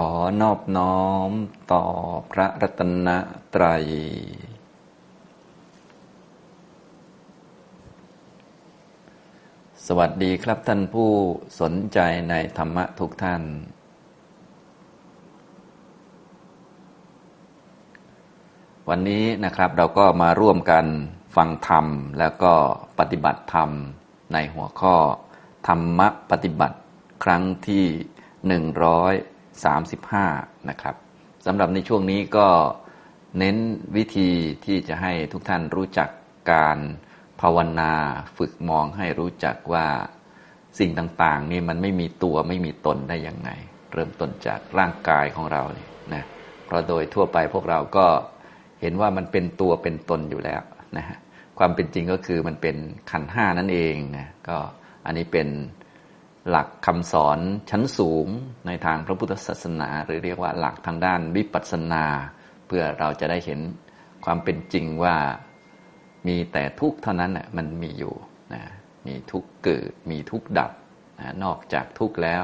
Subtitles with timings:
[0.00, 0.12] ขอ
[0.42, 1.30] นอบน้อม
[1.72, 1.84] ต่อ
[2.32, 3.08] พระรัตน
[3.54, 3.84] ตรัย
[9.86, 11.10] สวัสดีครับท่านผู้
[11.60, 11.98] สนใจ
[12.30, 13.42] ในธรรมะทุกท่าน
[18.88, 20.86] วันนี้นะครับเราก็มาร่วมกัน
[21.36, 21.86] ฟังธรรม
[22.18, 22.54] แล้วก็
[22.98, 23.70] ปฏิบัติธรรม
[24.32, 24.96] ในหัวข้อ
[25.68, 26.78] ธรรมะปฏิบัติ
[27.24, 27.84] ครั้งที่
[28.46, 29.14] หนึ่งร้อย
[29.64, 30.94] 35 นะครับ
[31.46, 32.48] สำหรับในช่วงนี้ก็
[33.38, 33.56] เน้น
[33.96, 34.30] วิธี
[34.64, 36.08] ที่จะให้ทุกท่านรู้จัก
[36.52, 36.78] การ
[37.40, 37.92] ภาวนา
[38.36, 39.86] ฝึกมองให้รู้จักว่า
[40.78, 43.50] สิ่งต่างๆนี่มันไม่มีตัวไม่มีตนได้ยังไง
[43.92, 46.24] เริ่มต้นจากร่างกายของเราเนี่ยนะ
[46.64, 48.06] เพราะโดยทั่วไปพวกเราก็
[48.80, 50.62] เห็นว่ามันเป็นตัวเป็นตนอยู่แล้ว
[50.96, 51.18] นะฮะ
[51.58, 52.76] ความเป็นจริงก็คือมันเป็น
[53.10, 54.58] ขันห้านั่นเองนะก็
[55.06, 55.48] อันนี้เป็น
[56.50, 57.38] หลักคำสอน
[57.70, 58.26] ชั้นสูง
[58.66, 62.04] ในทางพระพุทธศาสนา หรือเรียกว่าหลักทางด้านวิปัสสนา
[62.66, 63.60] เพื่อเราจะได้เห็น
[64.24, 65.16] ความเป็นจริงว่า
[66.26, 68.14] มีแต่ทุกข์เท่านั้นนะมันมีอยู่
[68.54, 68.62] นะ
[69.06, 70.72] มีทุกข์เกิด มีทุกข์ดับ
[71.20, 72.42] นะนอกจากทุกข์แล้ว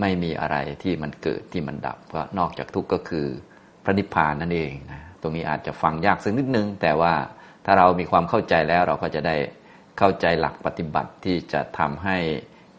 [0.00, 3.26] ไม่มีอะไรที่มันเกิดที่มันดับ เพราะนอกจากทุกข์ก็คือ
[3.84, 7.12] พระนิพพานนั่นเองนะตรงนี้อาจจะฟังยากสักนิดนึง แต่ว่า
[7.64, 9.36] ถ้าเรามีความเข้าใจแล้วเราก็จะได้
[9.98, 12.18] เข้าใจหลักปฏิบัติที่จะทำให้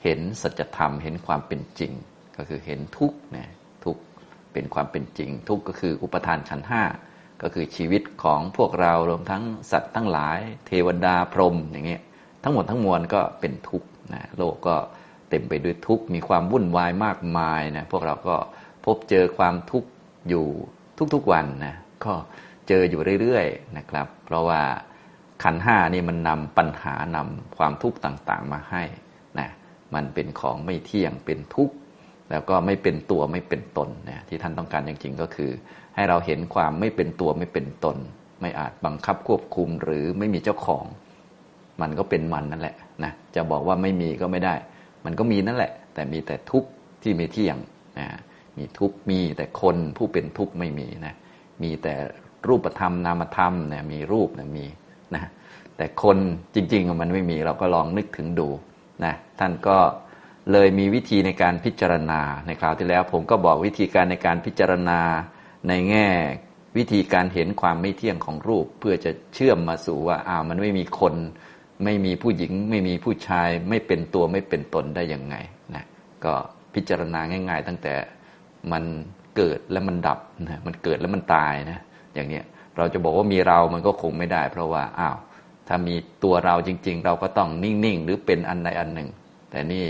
[0.07, 1.91] ห็นสัจธรรมเห็นความเป็นจริง
[2.37, 3.49] ก็คือเห็นทุกเนี่ย
[3.85, 3.97] ทุก
[4.53, 6.83] เป็นความเป็นจริง ทุกก็คืออุปทานขันห้า
[7.41, 12.01] ก็คือชีวิตของพวกเรารวมทั้งสัตว์ทั้งหลาย เทวดาพรหมอย่างเงี้ย
[12.43, 14.75] ทั้งหมดทั้งมวลก็เป็นทุกข์นะโลกก็
[15.29, 18.35] เต็มไปด้วยทุกข์มีความวุ่นวายมากมายนะพวกเราก็
[18.85, 19.89] พบเจอความทุกข์
[20.29, 20.45] อยู่
[21.13, 22.13] ทุกๆวันนะก็
[22.67, 24.61] เจออยู่เรื่อยๆนะครับ เพราะว่า
[25.43, 28.83] ขันห้านี่มันนำปัญหานำความทุกข์ต่างๆมาให้
[29.95, 31.75] มันเป็นของไม่เที่ยงเป็นทุกข์
[32.31, 35.51] แล้วก็ไม่เป็นตัวไม่เป็นตนเนี่ยที่ท่านต้องการจริงๆก็คือ
[35.95, 37.97] ให้เราเห็นความไม่เป็นตัวไม่เป็นตน
[38.41, 40.85] ไม่อาจบังคับควบคุมหรือไม่มีเจ้าของ
[41.81, 44.55] มันก็เป็นมันนั่นแหละนะจะบอกว่าไม่มีก็ไม่ได้
[45.05, 46.69] มันก็มีนั่นแหละ แต่มีแต่ทุกข์
[47.03, 47.57] ที่ไม่เที่ยง
[47.99, 48.07] นะ
[48.57, 51.13] มีทุกข์มีแต่คนผู้เป็นทุกข์ไม่มีนะ
[51.63, 51.93] มีแต่
[52.47, 54.65] รูปธรรมนามธรรมเนี่ยมีรูปเนี่ยมี
[55.15, 55.23] นะ
[55.77, 56.17] แต่คน
[56.55, 58.47] จริง ๆ มันไม่มีเราก็ลองนึกถึงดู
[59.05, 59.77] นะท่านก็
[60.51, 64.99] เลยมีวิธีในการพิจารณาในคราวที่แล้ว ผมก็บอกวิธีการในการพิจารณา
[65.67, 66.07] ในแง่
[66.77, 71.15] วิธีการเห็นความไม่เที่ยงของรูป เพื่อจะเชื่อมมาสู่ว่าอ้าวมันไม่มีคน
[71.83, 75.35] ไม่มีผู้หญิง ไม่มีผู้ชาย ไม่เป็นตัวไม่เป็นตนได้ยังไง
[75.75, 75.83] นะ
[76.25, 76.33] ก็
[76.73, 77.19] พิจารณา
[77.49, 77.93] ง่าย ๆ ตั้งแต่
[78.71, 78.83] มัน
[79.35, 80.19] เกิดแล้วมันดับ
[80.49, 81.79] นะมันเกิดแล้วมันตายนะ
[82.13, 82.41] อย่างนี้
[82.77, 85.17] เราจะบอกว่ามีเรามันก็คงไม่ได้ เพราะว่าอ้าว
[85.67, 89.09] ถ้ามีตัวเราจริง ๆ เราก็ต้องนิ่ง ๆ หรือเป็นอันใดอันหนึ่ง
[89.51, 89.85] แต่นี่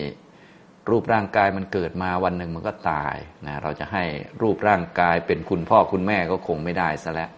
[0.89, 3.15] รูปร่างกายมันเกิดมาวันหนึ่งมันก็ตาย
[3.47, 4.03] นะเราจะให้
[4.41, 7.29] รูปร่างกายเป็นคุณพ่อคุณแม่ก็คงไม่ได้ซะแล้ว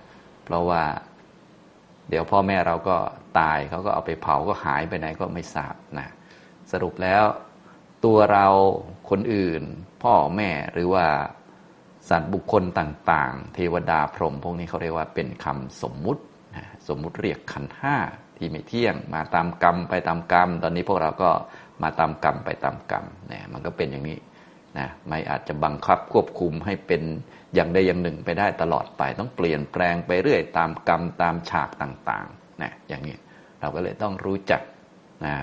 [0.45, 0.83] เพราะว่า
[2.09, 2.97] เดี๋ยวพ่อแม่เราก็
[3.39, 6.07] ตายเขาก็เอาไปเผาก็หายไปไหนก็ไม่ทราบนะ
[6.71, 7.23] สรุปแล้ว
[8.05, 8.47] ตัวเรา
[9.09, 9.63] คนอื่น
[10.03, 11.05] พ่อแม่หรือว่า
[12.09, 16.23] สัตว์บุคคลต่าง ๆ เทวดาพรหมพวกนี้เขาเรียกว่าเป็นคำสมมุติ
[16.87, 17.95] สมมุติเรียกขันห้า
[18.39, 21.31] ที่ไม่เที่ยง มาตามกรรมไปตามกรรม ตอนนี้พวกเราก็
[21.83, 24.17] มาตามกรรมไปตามกรรมเนี่ยมันก็เป็นอย่างนี้
[24.77, 27.01] นะไม่อาจจะบังคับควบคุมให้เป็น
[27.53, 33.15] อย่างใดอย่างหนึ่งไปได้ตลอดไป ต้องเปลี่ยนแปลงไปเรื่อยตามกรรมตามฉากต่างๆนะอย่างนี้
[33.61, 34.61] เราก็เลยต้องรู้จัก
[35.25, 35.35] นะ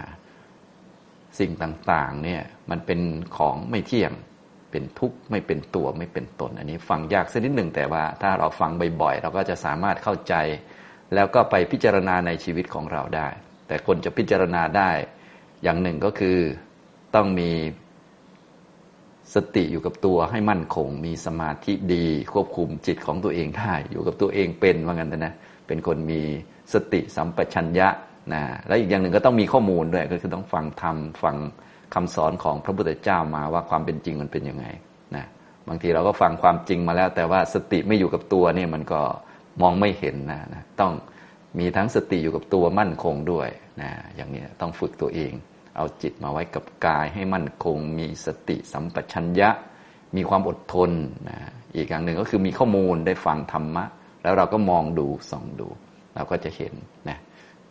[1.38, 3.00] สิ่งต่างๆเนี่ยมันเป็น
[3.36, 4.12] ของไม่เที่ยง
[4.70, 8.70] เป็นทุกข์ไม่เป็นตัวไม่เป็นตน อันนี้ฟังยากสักนิดหนึ่งแต่ว่าถ้าเราฟัง
[9.02, 10.34] บ่อยๆ เราก็จะสามารถเข้าใจ
[11.14, 13.28] แล้วก็ไปพิจารณาในชีวิตของเราได้
[13.66, 14.90] แต่คนจะพิจารณาได้
[15.62, 16.38] อย่างหนึ่งก็คือ
[17.14, 17.50] ต้องมี
[19.34, 25.34] สติอยู่กับตัวให้มั่นคง มีสมาธิดี ควบคุมจิตของตัวเองได้อยู่กับตัวเองเป็นว่างั้นนะ
[25.66, 26.20] เป็นคนมี
[26.72, 27.88] สติสัมปชัญญะ
[28.32, 31.36] นะแล้วอีกอย่างหนึ่งก็ต้องมีข้อมูลด้วยก็คือต้องฟังธรรมฟัง
[31.94, 34.66] คำสอนของพระพุทธเจ้ามาว่าความเป็นจริงมันเป็นยังไง
[35.16, 35.24] นะ
[35.68, 39.00] บางทีเราก็ฟังความจริงมาแล้ว แต่ว่าสติไม่อยู่กับตัวเนี่ยมันก็
[39.60, 40.92] มองไม่เห็นนะนะต้อง
[41.58, 43.48] มีทั้งสติอยู่กับตัวมั่นคงด้วย
[43.80, 45.32] นะอย่างนี้ต้องฝึกตัวเอง
[45.76, 49.50] เอาจิตมาไว้กับกายให้มั่นคง มีสติสัมปชัญญะ
[50.16, 50.90] มีความอดทน
[51.28, 51.38] นะ
[51.76, 53.84] อีกอย่างหนึ่งก็คือมีข้อมูลได้ฟังธรรมะ
[54.22, 55.68] แล้วเราก็มองดูส่องดู
[56.14, 56.72] เราก็จะเห็น
[57.08, 57.18] นะ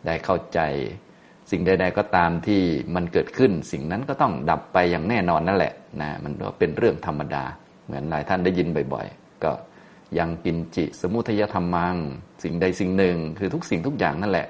[0.05, 0.59] ได้เข้าใจ
[1.51, 2.61] สิ่งใด ๆ ก็ตามที่
[2.95, 7.43] มันเกิดขึ้น สิ่งนั้นก็ต้องดับไปอย่างแน่นอนนั่นแหละนะมันก็เป็นเรื่องธรรมดา
[7.85, 9.51] เหมือนหลายท่านได้ยินบ่อย ๆ ก็
[10.19, 11.95] ยังกินจิสมุทยธรรมัง
[12.43, 14.47] สิ่งใดสิ่งหนึ่ง คือทุกสิ่งทุกอย่างนั่นแหละ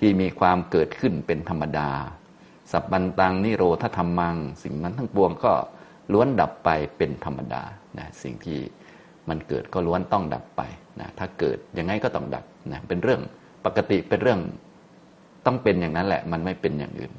[0.00, 1.90] ที่มีความเกิดขึ้นเป็นธรรมดา
[2.72, 5.52] สับบันตังนิโรธธรรมัง สิ่งนั้นทั้งปวงก็
[6.12, 7.62] ล้วนดับไปเป็นธรรมดา
[7.98, 8.58] นะสิ่งที่
[9.28, 10.62] มันเกิดก็ล้วนต้องดับไป
[11.00, 13.20] นะถ้าเกิดยังไงก็ต้องดับนะเป็นเรื่อง
[13.64, 14.40] ปกติเป็นเรื่อง
[15.46, 17.12] ต้องเป็นอย่างนั้นแหละ มันไม่เป็นอย่างอื่น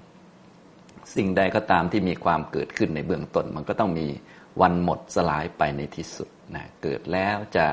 [1.15, 4.07] สิ่งใดก็ตามที่มีความเกิดขึ้นในเบื้องต้น มันก็ต้องมี
[4.61, 7.67] วันหมดสลายไปในที่สุด นะเกิดแล้วจะ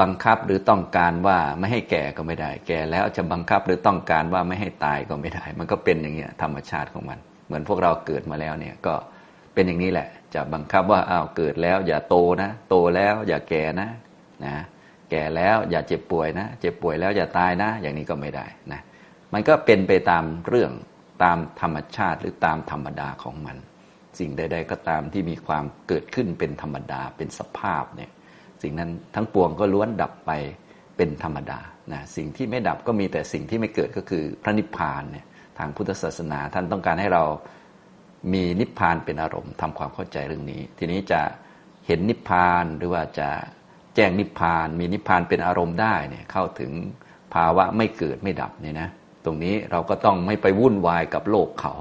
[0.00, 8.94] บังคับหรือต้องการว่าไม่ให้แก่ก็ไม่ได้ แก่แล้วจะบังคับหรือต้องการว่าไม่ให้ตายก็ไม่ได้ มันก็เป็นอย่างเงี้ยธรรมชาติของมัน เหมือนพวกเราเกิดมาแล้วเนี่ยก็
[9.54, 13.88] เป็นอย่างนี้แหละ จะบังคับว่าอ้าวเกิดแล้ว อย่าโตนะ โตแล้วอย่าแก่นะ
[14.44, 14.56] นะ
[15.10, 18.80] แก่แล้วอย่าเจ็บป่วยนะ เจ็บป่วยแล้วอย่าตายนะ อย่างนี้ก็ไม่ได้นะ
[19.32, 20.72] มันก็เป็นไปตามเรื่อง
[21.22, 23.56] ตามธรรมชาติหรือตามธรรมดาของมัน
[24.18, 28.10] สิ่งใด ๆ ก็ตามที่มีความเกิดขึ้นเป็นธรรมดาเป็นสภาพเนี่ย
[28.62, 30.30] สิ่งนั้นทั้งปวงก็ล้วนดับไป
[30.96, 31.60] เป็นธรรมดา
[31.92, 35.26] นะสิ่งที่ไม่ดับก็มีแต่สิ่งที่ไม่เกิดก็คือพระนิพพานเนี่ย
[35.58, 37.24] ทางพุทธศาสนาท่านต้องการให้เรา
[38.32, 41.20] มีนิพพานเป็นอารมณ์ทำความเข้าใจเรื่องนี้ ทีนี้จะ
[41.86, 43.28] เห็นนิพพานหรือว่าจะ
[43.94, 46.72] แจ้งนิพพาน มีนิพพานเป็นอารมณ์ได้เนี่ยเข้าถึง
[47.34, 48.88] ภาวะไม่เกิดไม่ดับเนี่ยนะ
[49.24, 51.72] ตรงนี้เราก็ต้องไม่ไปวุ่นวายกับโลกเขา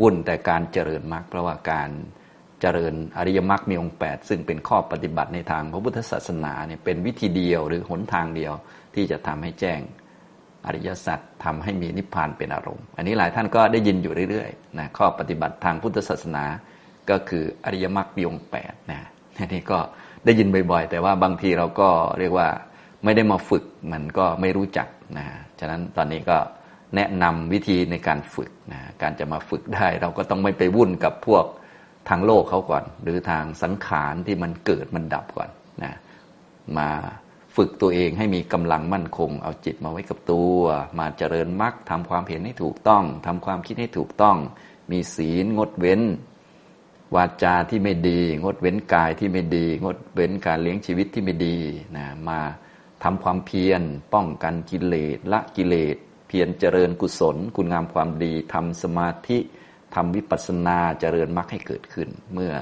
[0.00, 1.90] วุ่นแต่การเจริญมรรคเพราะว่าการ
[2.60, 8.52] เจริญอริยมรรคมีองค์8ซึ่งเป็นข้อปฏิบัติในทางพระพุทธศาสนาเนี่ยเป็นวิธีเดียวหรือหนทางเดียว
[8.94, 9.80] ที่จะทำให้แจ้ง
[10.66, 16.44] อริยสัจทำให้มีนิพพานเป็นอารมณ์ อันนี้หลายท่านก็ได้ยินอยู่เรื่อยๆนะข้อปฏิบัติทางพุทธศาสนา
[17.10, 19.00] ก็คืออริยมรรคมีองค์แปดนะ
[19.52, 19.78] นี่ก็
[20.24, 21.88] ได้ยินบ่อยๆ แต่ว่าบางทีเราก็
[22.18, 22.48] เรียกว่า
[23.04, 24.88] ไม่ได้มาฝึกมันก็ไม่รู้จัก
[25.18, 25.26] นะ
[25.60, 26.38] ฉะนั้นตอนนี้ก็
[26.96, 31.44] แนะนำวิธีในการฝึกนะการจะมาฝึกได้ เราก็ต้องไม่ไปวุ่นกับพวก
[32.08, 35.50] ทางโลกเขาก่อน หรือทางสังขารที่มันเกิดมันดับก่อน
[35.82, 35.92] นะ
[36.78, 36.88] มา
[37.56, 40.56] ฝึกตัวเองให้มีกำลังมั่นคง เอาจิตมาไว้กับตัว
[40.98, 44.36] มาเจริญมรรคทำความเห็นให้ถูกต้องทำความคิดให้ถูกต้อง
[44.90, 46.00] มีศีลงดเว้น
[47.14, 51.56] วาจาที่ไม่ดี งดเว้นกายที่ไม่ดี งดเว้นการเลี้ยงชีวิตที่ไม่ดี
[51.96, 52.40] นะมา
[53.02, 53.82] ทำความเพียร
[54.14, 59.38] ป้องกันกิเลสละกิเลส เพียรเจริญกุศล คุณงามความดีทำสมาธิ
[59.94, 62.52] ทำวิปัสสนาเจริญมรรคให้เกิดขึ้น เมื่อ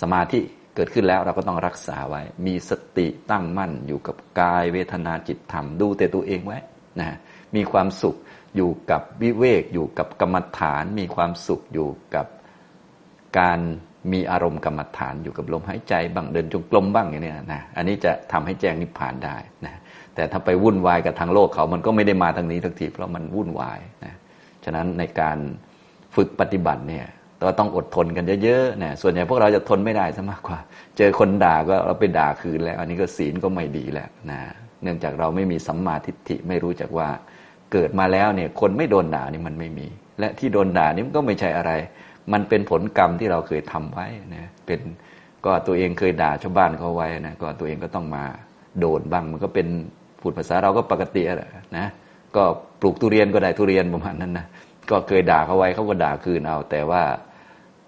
[0.00, 0.40] สมาธิ
[0.74, 6.58] เกิดขึ้นแล้วเราก็ต้องรักษาไว้ มีสติตั้งมั่นอยู่กับกายเวทนาจิตธรรมดูแต่ตัวเองไว้
[7.00, 7.08] นะ
[7.56, 8.16] มีความสุข
[8.56, 12.26] อยู่กับวิเวกอยู่กับกรรมฐาน มีความสุขอยู่กับ
[13.38, 13.60] การ
[14.12, 19.80] มีอารมณ์กรรมฐานอยู่กับลมหายใจบ้างเดินจงกรมบ้างอย่างนี้นะอันนี้จะทำให้แจ้งนิพพานได้นะ
[20.14, 24.14] แต่ถ้าไปวุ่นวายกับทางโลกเขามันก็ไม่ได้มาทางนี้ทักทีเพราะมันวุ่นวายนะ
[24.64, 25.38] ฉะนั้นในการ
[26.16, 27.06] ฝึกปฏิบัติเนี่ย
[27.42, 30.58] ก็ต้องอดทนกันเยอะๆนะส่วนใหญ่พวกเราจะทนไม่ได้ซะมากกว่า
[30.96, 34.40] เจอคนด่าก็เราไปด่าคืนแล้ว อันนี้ก็ศีลก็ไม่ดีแล้วนะ
[34.82, 37.08] เนื่องจากเราไม่มีสัมมาทิฏฐิไม่รู้จักว่า
[37.72, 39.86] เกิดมาแล้วเนี่ยคนไม่โดนด่านี่มันไม่มี
[40.18, 41.72] และที่โดนด่านี่มันก็ไม่ใช่อะไร
[42.32, 44.80] มันเป็นผลกรรมที่เราเคยทำไว้นะเป็น
[45.44, 48.24] ก็ตัวเองเคยด่าชาวบ้านเขาไว้นะก็ตัวเองก็ต้องมา
[48.80, 49.66] โดนบ้างมันก็เป็น
[50.24, 51.86] พูดภาษาเราก็ปกติแหละนะ
[52.36, 52.44] ก็
[52.80, 54.46] ปลูกทุเรียนก็ได้ทุเรียนประมาณนั้นนะ
[54.90, 57.02] ก็เคยด่าเขาไว้เขาก็ด่าคืนเอา แต่ว่า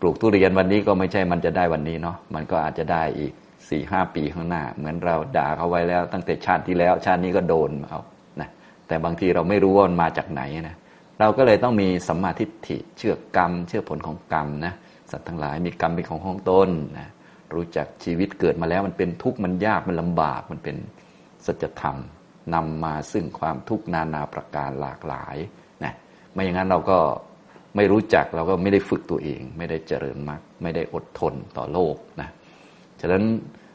[0.00, 3.32] ปลูกทุเรียนวันนี้ก็ไม่ใช่มันจะได้วันนี้เนาะมันก็อาจจะได้อีก
[3.68, 8.00] สี่ห้าปีข้างหน้า เหมือนเราด่าเขาไว้แล้ว ตั้งแต่ชาติที่แล้ว ชาตินี้ก็โดนเอา
[8.40, 8.48] นะ
[8.88, 10.76] แต่บางทีเราไม่รู้ว่ามันมาจากไหนนะ
[11.20, 14.72] เราก็เลยต้องมีสัมมาทิฏฐิเชื่อกรรม เชื่อผลของกรรมนะ
[15.10, 16.68] สัตว์ทั้งหลายมีกรรมเป็นของของตน
[16.98, 17.08] นะ
[17.54, 20.76] รู้จักชีวิตเกิดมาแล้วมันเป็นทุกข์มันยากมันลำบากมันเป็น
[21.46, 21.96] สัจธรรม
[22.54, 25.36] นำมาซึ่งความทุกข์นานาประการหลากหลาย
[25.84, 25.92] นะ
[26.32, 26.98] ไม่อย่างนั้นเราก็
[27.76, 32.28] ไม่รู้จักเราก็ไม่ได้ฝึกตัวเอง ไม่ได้เจริญมรรคไม่ได้อดทนต่อโลกนะ
[33.00, 33.24] ฉะนั้น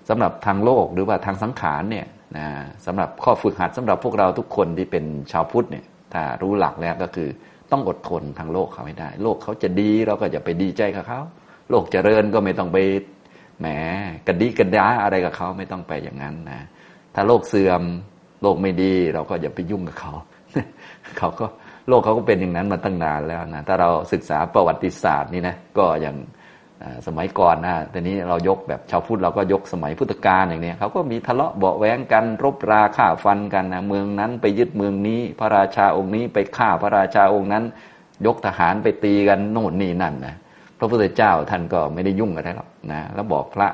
[0.09, 2.45] สำหรับทางโลกหรือว่าทางสังขารเนี่ยนะ
[2.85, 7.29] สำหรับข้อฝึกหัดสำหรับพวกเราทุกคนที่เป็นชาวพุทธเนี่ยถ้ารู้หลักแล้วก็คือ
[7.71, 11.21] ต้องอดทนทางโลกเขาไม่ได้ โลกเขาจะดีเราก็อย่าไปดีใจกับเขา
[11.69, 12.77] โลกเจริญก็ไม่ต้องไป
[13.59, 13.67] แหม
[14.27, 16.61] กระดิกระดาอะไรกับเขาไม่ต้องไปอย่างนั้นนะ
[17.15, 17.81] ถ้าโลกเสื่อม
[18.41, 20.13] โลกไม่ดี เราก็อย่าไปยุ่งกับเขา
[21.17, 21.45] เขาก็
[21.87, 26.15] โลกเขาก็เป็นอย่างนั้นมาตั้งนานแล้วนะถ้าเราศึกษาประวัติศาสตร์นี่นะก็อย่าง
[27.07, 37.63] สมัยก่อนนะแต่นี้เรายกแบบชาวพุทธเราก็ยกสมัยพุทธกาลอย่างนี้เขาก็มีทะเลาะเบาแหวงกันรบราฆ่าฟันกันนะเมืองนั้นไปยึดเมืองนี้ พระราชาองค์นี้ไปฆ่าพระราชาองค์นั้น
[38.25, 40.35] ยกทหารไปตีกันโน่นนี่นั่นนะ
[40.79, 43.67] พระพุทธเจ้าท่านก็ไม่ได้ยุ่งอะไรหรอกนะแล้วบอกพระ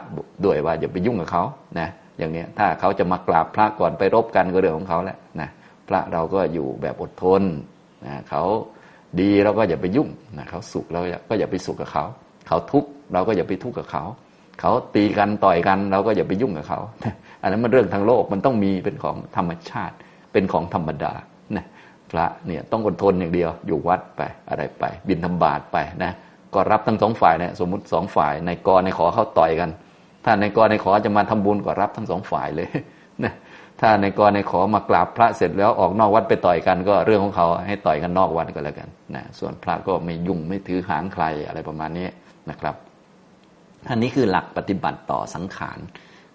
[0.45, 1.43] ด้วยว่าอย่าไปยุ่งกับเขา
[1.79, 5.49] นะ อย่างนี้ถ้าเขาจะมากราบพระก่อนไปรบกันก็เรื่องของเขาแหละนะ
[5.87, 7.41] พระเราก็อยู่แบบอดทน
[8.05, 8.43] นะเขา
[9.19, 12.05] ดีเราก็อย่าไปยุ่งนะเขาสุขเราก็อย่าไปสุขกับเขา
[12.47, 14.03] เขาทุกข์เราก็อย่าไปทุกข์กับเขา
[14.59, 16.79] เขาตีกันต่อยกันเราก็อย่าไปยุ่งกับเขา
[17.41, 19.95] อันนั้นมันเรื่องทางโลกมันต้องมีเป็นของธรรมชาติ
[20.33, 21.13] เป็นของธรรมดา
[21.55, 21.65] นะ
[22.11, 26.11] พระเนี่ยต้องอดทนอย่างเดียว อยู่วัดไปอะไรไป บินธรรมบาตไปนะ
[26.53, 29.69] ก็รับทั้งสองฝ่ายเนี่ยสมมติสองฝ่ายในกรในขอเขาต่อยกัน
[30.29, 32.69] ถ้าในกรในขอจะมาทำบุญก็รับทั้งสองฝ่ายเลย
[33.23, 33.33] นะ
[33.81, 42.07] ถ้าในกรในขอมากราบพระเสร็จแล้วออกนอกวัดไปต่อยกันก็เรื่องของเขาให้ต่อยกันนอกวัดก็แล้วกันนะส่วนพระก็ไม่ยุ่งไม่ถือหางใครอะไรประมาณนี้
[42.49, 42.75] นะครับ
[43.89, 45.79] อันนี้คือหลักปฏิบัติต่อสังขาร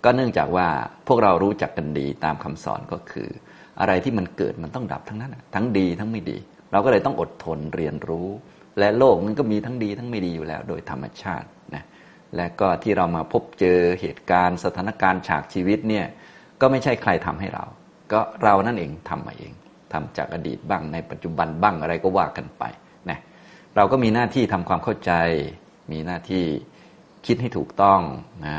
[0.04, 0.66] ก็เนื่องจากว่า
[1.06, 3.28] พวกเรารู้จักกันดีตามคำสอนก็คือ
[3.80, 6.38] อะไรที่มันเกิดมันต้องดับทั้งนั้นทั้งดีทั้งไม่ดี
[6.72, 8.28] เราก็เลยต้องอดทนเรียนรู้
[8.78, 11.46] และโลกมันก็มีทั้งดีทั้งไม่ดีอยู่แล้ว โดยธรรมชาติ
[12.36, 16.06] และก็ที่เรามาพบเจอเหตุการณ์ สถานการณ์ฉากชีวิตเนี่ย
[16.60, 17.64] ก็ไม่ใช่ใครทำให้เรา
[18.12, 19.52] ก็เรานั่นเองทำมาเอง
[19.92, 22.64] ทำจากอดีตบ้างในปัจจุบันบ้างอะไรก็ว่ากันไป
[23.10, 23.18] นะ
[23.76, 25.12] เราก็มีหน้าที่ทำความเข้าใจ
[25.92, 26.44] มีหน้าที่
[27.26, 28.00] คิดให้ถูกต้อง
[28.46, 28.58] นะ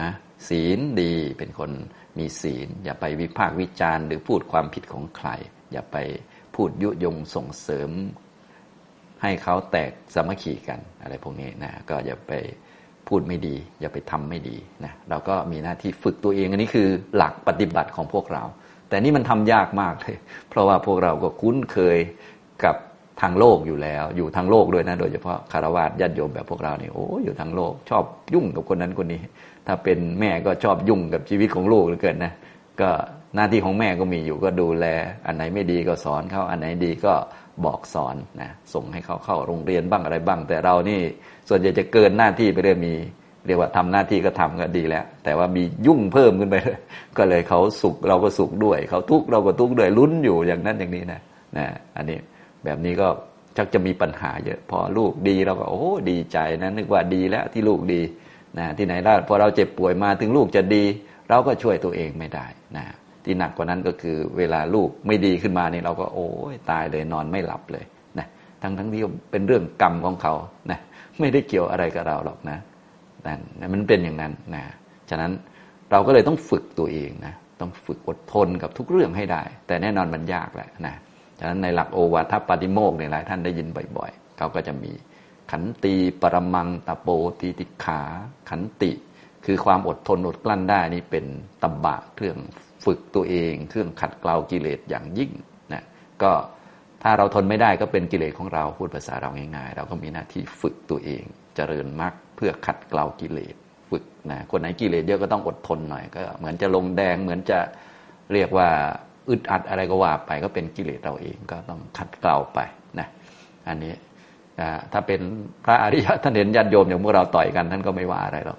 [0.49, 1.71] ศีลดีเป็นคน
[2.17, 5.29] มีศีล อย่าไปวิพากษ์วิจารณ์หรือพูดความผิดของใคร
[5.71, 5.97] อย่าไป
[6.55, 7.91] พูดยุยงส่งเสริม
[9.21, 12.31] ให้เขาแตกสามัคคีกันอะไรพวกนี้นะก็อย่าไป
[13.07, 18.43] พูดไม่ดี อย่าไปทำไม่ดีนะเราก็มีหน้าที่ฝึกตัวเองอันนี้คือหลักปฏิบัติของพวกเรา
[18.89, 20.15] แต่นี่มันทำยากมากเลย
[20.49, 21.97] เพราะว่าพวกเราก็คุ้นเคย
[22.63, 22.75] กับ
[23.21, 29.21] ทางโลกอยู่แล้ว อยู่ทางโลกด้วยนะ โดยเฉพาะคารวะญาติโยมแบบพวกเราเนี่ยโอ้อยู่ทางโลก ชอบยุ่งกับคนนั้นคนนี้
[29.67, 32.33] ถ้าเป็นแม่ก็ชอบยุ่งกับชีวิตของลูกเหลือเกินนะ
[32.81, 32.89] ก็
[33.35, 34.85] หน้าที่ของแม่ก็มีอยู่ก็ดูแล
[35.25, 37.13] อันไหนไม่ดีก็สอนเขาอันไหนดีก็
[37.65, 40.99] บอกสอนนะส่งให้เขาเข้าโรงเรียนบ้างอะไรบ้าง แต่เรานี่
[41.49, 42.93] ส่วนใหญ่จะเกินหน้าที่ไปเรื่อยมี
[43.45, 46.79] เรียกว่าทำหน้าที่ก็ทำก็ดีแล้ว แต่ว่ามียุ่งเพิ่มขึ้นไปเลย
[47.17, 51.21] ก็เลยเขาสุขเราก็สุขด้วย เขาทุกข์เราก็ทุกข์ด้วยลุ้นอยู่อย่างนั้นอย่างนี้นะ
[51.57, 52.17] นะอันนี้
[52.63, 53.07] แบบนี้ก็
[53.57, 58.01] ชักจะมีปัญหาเยอะ พอลูกดีเราก็โอ้ดีใจนะนึกว่าดีแล้วที่ลูกดี
[58.57, 60.83] นะที่ไหนได้พอเราเจ็บป่วยมาถึงลูกจะดี
[61.29, 62.45] เราก็ช่วยตัวเองไม่ได้
[62.77, 62.85] นะ
[63.25, 67.85] ที่หนักกว่านั้นก็คือเวลาลูกไม่ดีขึ้นมาเนี่ยเราก็โอ้ยตายเลยนอนไม่หลับเลย
[68.19, 68.27] นะ
[68.61, 69.01] ทั้งทั้งที่
[69.31, 70.33] เป็นเรื่องกรรมของเขา
[70.71, 70.79] นะ
[71.19, 72.57] ไม่ได้เกี่ยวอะไรกับเราหรอกนะ
[73.25, 73.39] นั่น
[73.73, 74.63] มันเป็นอย่างนั้นนะ
[75.09, 75.31] ฉะนั้น
[75.91, 80.95] เราก็เลยต้องฝึกตัวเองนะต้องฝึกอดทนกับทุกเรื่องให้ได้ แต่แน่นอนมันยากแหละนะ
[81.39, 84.91] ฉะนั้นในหลักโอวาทปาติโมกในหลายท่านได้ยินบ่อยๆเขาก็จะมี
[85.51, 87.07] ขันตีปรมังตะโป
[87.39, 88.01] ตีติขา
[88.49, 88.91] ขันติ
[89.45, 91.25] คือความอดทนอดกลั้นได้นี่เป็น
[91.61, 92.37] ตบะเครื่อง
[92.85, 95.31] ฝึกตัวเอง เครื่องขัดเกลากิเลสอย่างยิ่ง
[95.73, 95.83] นะ
[96.23, 96.31] ก็
[97.03, 101.23] ถ้าเราทนไม่ได้ก็เป็นกิเลสของเราพูดภาษาเราง่ายๆ เราก็มีหน้าที่ฝึกตัวเอง
[101.55, 103.55] เจริญมรรคเพื่อขัดเกลากิเลส
[103.89, 107.59] ฝึกนะคนไหนกิเลสเยอะก็ต้องอดทนหน่อยก็เหมือนจะลงแดงเหมือนจะ
[108.33, 108.69] เรียกว่า
[109.29, 112.59] อึดอัดอะไรก็ว่าไปก็เป็นกิเลสเราเองก็ต้องขัดเกลาไป
[112.99, 113.07] นะ
[113.67, 113.93] อันนี้
[114.91, 115.21] ถ้าเป็น
[115.65, 118.57] พระอริยะท่านเห็นญาติโยมอย่างพวกเราต่อยกัน ท่านก็ไม่ว่าอะไรหรอก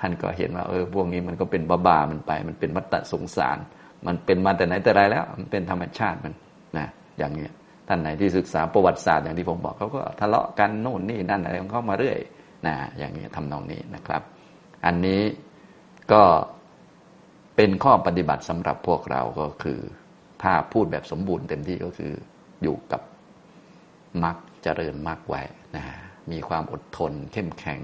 [0.00, 3.58] ท่านก็เห็นว่าเออพวกนี้มันก็เป็นบ้าบามันไป มันเป็นวัฏสงสาร
[4.06, 6.34] มันเป็นมาแต่ไหนแต่ไรแล้ว มันเป็นธรรมชาติมัน
[6.78, 6.86] นะ
[7.18, 7.48] อย่างนี้
[7.88, 12.18] ท่านไหนที่ศึกษาประวัติศาสตร์อย่างที่ผมบอกเขาก็ทะเลาะกันโน่นนี่นั่นอะไรของเขามาเรื่อย
[12.66, 14.22] นะอย่างนี้ทำนองนี้นะครับ
[14.86, 15.22] อันนี้
[16.12, 16.22] ก็
[17.56, 19.80] เป็นข้อปฏิบัติสำหรับพวกเราก็คือ
[20.42, 22.12] ถ้าพูดแบบสมบูรณ์เต็มที่ก็คือ
[22.62, 23.02] อยู่กับ
[24.24, 25.42] มรรคเจริญมรรคไว้
[25.76, 25.84] นะ
[26.32, 27.82] มีความอดทนเข้มแข็ง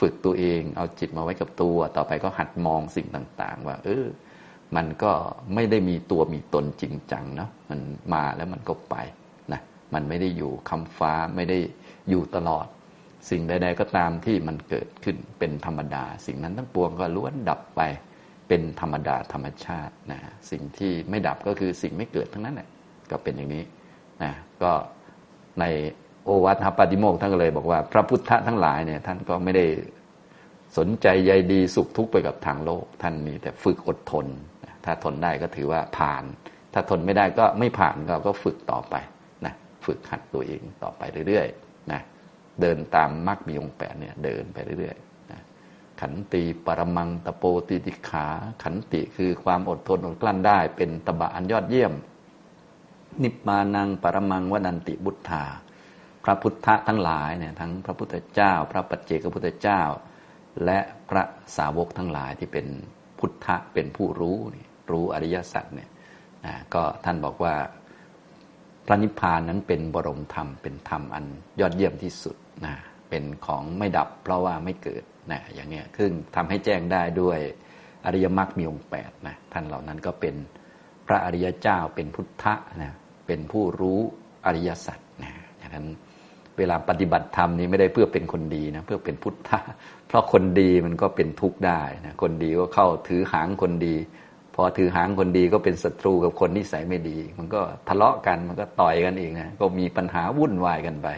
[0.00, 4.04] ฝึกตัวเอง เอาจิตมาไว้กับตัว ต่อไปก็หัดมองสิ่งต่างๆ ว่า เออ
[4.76, 5.12] มันก็
[5.54, 7.80] ไม่ได้มีตัวมีตนจริงจังเนาะมัน
[8.14, 8.96] มาแล้วมันก็ไป
[9.52, 9.60] นะ
[9.94, 11.58] มันไม่ได้อยู่คำฟ้าไม่ได้
[12.08, 12.66] อยู่ตลอด
[13.30, 17.80] สิ่งใด ๆ ก็ตามที่มันเกิดขึ้นเป็นธรรมดา สิ่งนั้นทั้งปวงก็ล้วนดับไป
[18.48, 20.20] เป็นธรรมดาธรรมชาตินะ
[20.50, 22.68] สิ่งที่ไม่ดับก็คือสิ่งไม่เกิดทั้งนั้นแหละ
[23.10, 23.62] ก็เป็นอย่างนี้
[24.22, 24.32] นะ
[24.62, 24.72] ก็
[25.60, 25.64] ใน
[26.24, 29.66] โอวัตหปาติโมกท่านก็เลยบอกว่าพระพุทธทั้งหลายเนี่ยท่านก็ไม่ได้
[30.78, 34.26] สนใจใยดีสุขทุกข์ไปกับทางโลก ท่านมีแต่ฝึกอดทน
[34.84, 36.24] ถ้าทนได้ก็ถือว่าผ่าน
[36.74, 38.94] ถ้าทนไม่ได้ก็ไม่ผ่านเราก็ฝึกต่อไป
[39.44, 39.54] นะ
[39.86, 42.00] ฝึกหัดตัวเองต่อไปเรื่อยๆนะ
[42.60, 45.40] เดินตามมรรคมีองแปดเนี่ยเดินไปเรื่อยๆนะ
[46.00, 48.26] ขันติปรมังตะโปติติขา
[48.62, 51.92] ขันติคือความอดทนอดกลั้นได้ เป็นตบะอันยอดเยี่ยม
[53.22, 55.44] นิพมานังปรมังวนันติบุตธา
[56.24, 59.80] พระพุทธทั้งหลายเนี่ยทั้งพระพุทธเจ้า พระปัจเจกพุทธเจ้า
[60.64, 60.78] และ
[61.10, 61.22] พระ
[61.56, 62.66] สาวกทั้งหลายที่เป็น
[63.18, 64.38] พุทธะเป็นผู้รู้
[64.90, 65.90] รู้อริยสัจเนี่ย
[66.46, 67.54] นะก็ท่านบอกว่า
[68.86, 71.24] พระนิพพานนั้นเป็นบรมธรรมเป็นธรรมอัน
[71.60, 72.74] ยอดเยี่ยมที่สุดนะ
[73.10, 77.38] เป็นของไม่ดับเพราะว่าไม่เกิดนะอย่างเงี้ยซึ่งทำให้แจ้งได้ด้วย
[78.06, 80.34] อริยมรรคมีองค์แปดนะท่านเหล่านั้นก็เป็น
[81.06, 82.92] พระอริยเจ้าเป็นพุทธะนะ
[83.26, 84.00] เป็นผู้รู้
[84.46, 85.86] อริยสัจนะอย่างนั้น
[86.58, 89.60] เวลาปฏิบัติธรรมนี้ไม่ได้เพื่อเป็นคนดีนะเพื่อเป็นพุทธะ
[90.08, 93.94] เพราะคนดีมันก็เป็นทุกข์ได้นะคนดีก็เข้าถือหางคนดี
[94.54, 101.08] พอถือหางคนดีก็เป็นศัตรูกับคนนิสัยไม่ดี มันก็ทะเลาะกันมันก็ต่อยกันเองนะก็มีปัญหาวุ่นวายกันไป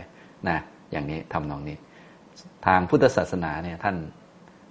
[0.48, 0.58] นะ
[0.92, 1.76] อย่างนี้ทำนองนี้
[2.66, 3.96] ทางพุทธศาสนาเนี่ยท่าน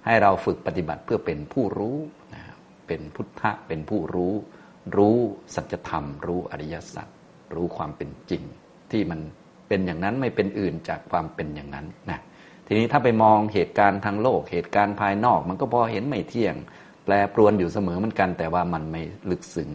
[0.05, 1.97] ให้เราฝึกปฏิบัติเพื่อเป็นผู้รู้
[2.33, 2.41] นะ
[2.87, 4.33] เป็นพุทธะเป็นผู้รู้
[4.97, 5.17] รู้
[5.55, 7.07] สัจธรรม รู้อริยสัจ
[7.55, 8.43] รู้ความเป็นจริง
[8.91, 9.19] ที่มัน
[9.75, 12.19] เป็นอย่างนั้นไม่เป็นอื่นจากความเป็นอย่างนั้นนะ
[12.65, 16.55] ทีนี้ถ้าไปมองเหตุการณ์ทางโลก เหตุการณ์ภายนอก มันก็พอเห็นไม่เที่ยง
[17.05, 19.69] แปรปรวนอยู่เสมอเหมือนกัน แต่ว่ามันไม่ลึกซึ้ง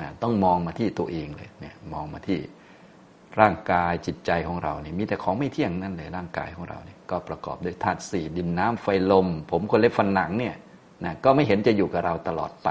[0.00, 2.38] นะต้องมองมาที่ตัวเองเลยเนี่ยมองมาที่
[3.40, 10.54] ร่างกายจิตใจของเราเนี่ยมีแต่ของไม่เที่ยงนั่นเลยร่างกายของเราเนี่ยก็ประกอบด้วยธาตุสี่ดินน้ำไฟลม ผมคนเล็บฟันหนังเนี่ย
[11.04, 12.68] นะก็ไม่เห็นจะอยู่กับเราตลอดไป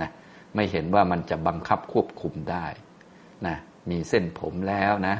[0.00, 0.10] นะ
[0.54, 2.66] ไม่เห็นว่ามันจะบังคับควบคุมได้
[3.46, 3.56] นะ
[3.90, 5.16] มีเส้นผมแล้วนะ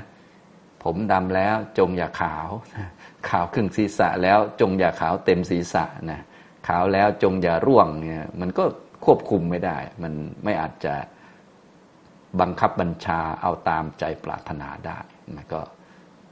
[0.84, 2.48] ผมดำแล้วจงอย่าขาว
[3.28, 6.20] ขาวครึ่งศีรษะแล้วจงอย่าขาวเต็มศีรษะนะ
[6.68, 8.64] ขาวแล้วจงอย่าร่วงเนี่ยมันก็
[9.04, 10.12] ควบคุมไม่ได้ มัน
[10.44, 10.94] ไม่อาจจะ
[12.40, 14.98] บังคับบัญชาเอาตามใจปรารถนาได้
[15.36, 15.60] มันก็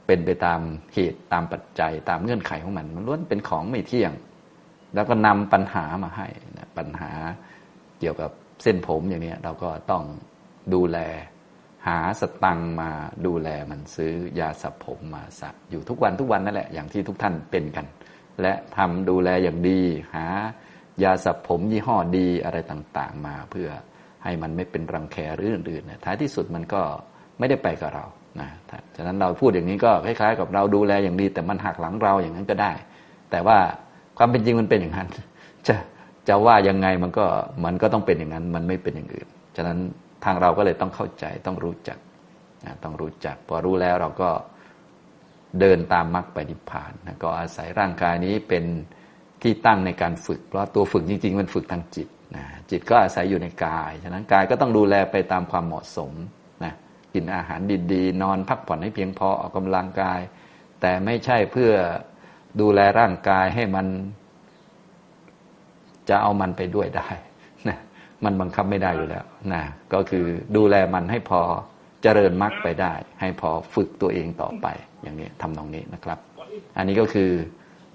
[0.05, 0.59] เป็นไปตาม
[0.93, 4.11] เหตุตามปัจจัยตามเงื่อนไขของมัน มันล้วนเป็นของไม่เที่ยง
[4.93, 6.27] แล้วก็นำปัญหามาให้
[6.57, 7.11] นะปัญหา
[7.99, 8.31] เกี่ยวกับ
[8.63, 10.03] เส้นผมอย่างนี้เราก็ต้อง
[10.73, 10.97] ดูแล
[11.87, 12.89] หาสตังมา
[13.25, 17.85] ดูแลมันซื้อยาสับผมมาสักอยู่ทุกวันทุกวันนั่นแหละอย่างที่ทุกท่านเป็นกัน
[18.41, 19.79] และทำดูแลอย่างดี
[20.13, 20.25] หา
[21.03, 23.69] ยาสับผมยี่ห้อดีอะไรต่างๆ มาเพื่อ
[24.23, 26.81] ให้มันไม่เป็นรังแคหรืออื่นๆนะท้ายที่สุดมันก็
[27.39, 28.05] ไม่ได้ไปกับเรา
[28.39, 28.49] นะ
[28.95, 32.71] ฉะนั้นเราพูดอย่างนี้ก็คล้ายๆ กับเราดูแลอย่างดี แต่มันหักหลังเราอย่างนั้นก็ได้
[33.31, 33.57] แต่ว่า
[34.17, 35.07] ความเป็นจริงมันเป็นอย่างนั้น
[35.67, 35.75] จะ
[36.27, 37.25] จะว่ายังไงมันก็
[37.65, 39.77] มันก็ต้องเป็นอย่างนั้น มันไม่เป็นอย่างอื่น ฉะนั้น
[40.25, 41.97] ทางเราก็เลยต้องเข้าใจต้องรู้จัก
[42.65, 44.29] นะต้องรู้จัก พอรู้แล้วเราก็
[45.59, 48.63] เดินตามมรรคปนิพานนะก็อาศัยร่างกายนี้เป็น
[49.41, 56.11] ที่ตั้งในการฝึก เพราะตัวฝึกจริง ๆ มันฝึกทางจิตนะจิตก็อาศัยอยู่ในกาย ฉะนั้นกายก็ต้องดูแลไปตามความเหมาะสม
[56.63, 56.73] นะ
[57.13, 57.59] กินอาหาร
[57.93, 60.19] ดีๆ นอนพักผ่อนให้เพียงพอออกกำลังกาย
[60.81, 61.71] แต่ไม่ใช่เพื่อ
[62.61, 63.87] ดูแลร่างกายให้มัน
[66.09, 67.09] จะเอามันไปด้วยได้
[68.25, 71.41] มันบังคับไม่ได้อยู่แล้วนะก็คือดูแลมันให้พอ
[72.03, 74.67] เจริญมรรคไปได้ ให้พอฝึกตัวเองต่อไป
[75.01, 76.19] อย่างนี้ทำตรงนี้นะครับ
[76.77, 77.31] อันนี้ก็คือ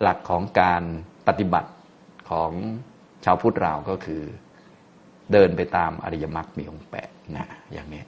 [0.03, 0.83] หลักของการ
[1.29, 1.71] ปฏิบัติ
[2.31, 2.51] ของ
[3.25, 4.23] ชาวพุทธเราก็คือ
[5.33, 8.03] เดินไปตามอริยมรรคมีองค์แปดนะอย่างนี้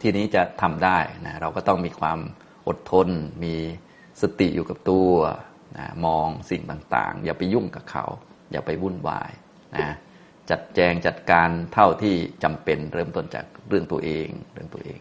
[0.00, 2.18] ทีนี้จะทำได้นะเราก็ต้องมีความ
[2.68, 3.08] อดทน
[3.44, 3.54] มี
[4.22, 5.12] สติอยู่กับตัว
[5.78, 8.04] นะมองสิ่งต่างๆ อย่าไปยุ่งกับเขา
[8.52, 9.30] อย่าไปวุ่นวาย
[9.76, 9.94] นะ
[10.50, 15.00] จัดแจงจัดการเท่าที่จำเป็นเริ่มต้นจากเรื่องตัวเองเรื่องตัวเอง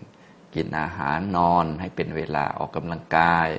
[0.55, 3.49] กินอาหารนอนให้เป็นเวลาออกกำลังกาย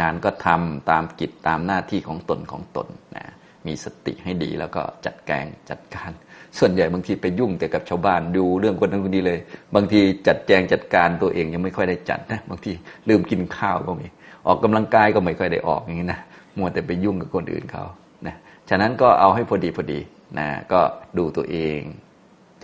[0.00, 3.24] งานก็ทำตามกิจตามหน้าที่ของตนของตนนะ
[3.66, 6.10] มีสติให้ดีแล้วก็จัดแกงจัดการ
[6.58, 9.38] ส่วนใหญ่บางทีไปยุ่งแต่กับชาวบ้านดูเรื่องคนนั้นคนนี้เลย
[9.74, 12.72] บางทีจัดแจงจัดการตัวเองยังไม่ค่อยได้จัดนะบางที
[13.08, 14.06] ลืมกินข้าวก็มี
[14.46, 16.20] ออกกำลังกายก็ไม่ค่อยได้ออกอย่างนี้นะ
[16.56, 17.84] มัวแต่ไปยุ่งกับคนอื่นเขา
[18.26, 18.34] นะ
[18.68, 20.00] ฉะนั้นก็เอาให้พอดีพอดี
[20.38, 20.80] นะก็
[21.18, 21.80] ดูตัวเอง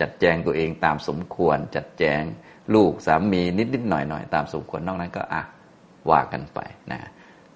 [0.01, 2.21] จัดแจงตัวเองตามสมควร จัดแจง
[2.75, 5.41] ลูกสามีนิดนิดหน่อยหน่อยตามสมควรนอกนั้นก็อะ
[6.11, 6.59] ว่ากันไป
[6.91, 6.99] นะ